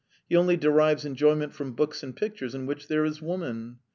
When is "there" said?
2.87-3.05